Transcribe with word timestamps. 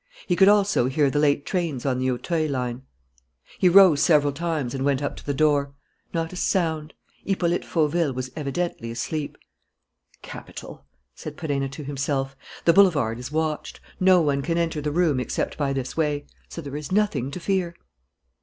He 0.25 0.35
could 0.35 0.47
also 0.47 0.87
hear 0.87 1.11
the 1.11 1.19
late 1.19 1.45
trains 1.45 1.85
on 1.85 1.99
the 1.99 2.09
Auteuil 2.09 2.49
line. 2.49 2.81
He 3.59 3.69
rose 3.69 4.01
several 4.01 4.33
times 4.33 4.73
and 4.73 4.83
went 4.83 5.03
up 5.03 5.15
to 5.17 5.23
the 5.23 5.31
door. 5.31 5.75
Not 6.11 6.33
a 6.33 6.35
sound. 6.35 6.95
Hippolyte 7.23 7.63
Fauville 7.63 8.11
was 8.11 8.31
evidently 8.35 8.89
asleep. 8.89 9.37
"Capital!" 10.23 10.87
said 11.13 11.37
Perenna 11.37 11.69
to 11.69 11.83
himself. 11.83 12.35
"The 12.65 12.73
boulevard 12.73 13.19
is 13.19 13.31
watched. 13.31 13.79
No 13.99 14.21
one 14.21 14.41
can 14.41 14.57
enter 14.57 14.81
the 14.81 14.89
room 14.89 15.19
except 15.19 15.55
by 15.55 15.71
this 15.71 15.95
way. 15.95 16.25
So 16.49 16.61
there 16.63 16.75
is 16.75 16.91
nothing 16.91 17.29
to 17.29 17.39
fear." 17.39 17.75